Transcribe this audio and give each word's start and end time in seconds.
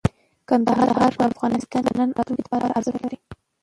کندهار 0.49 1.11
په 1.17 1.23
افغانستان 1.31 1.81
کې 1.83 1.85
د 1.85 1.87
نن 1.97 2.09
او 2.09 2.13
راتلونکي 2.15 2.37
لپاره 2.43 2.65
ارزښت 2.77 2.99
لري. 3.03 3.17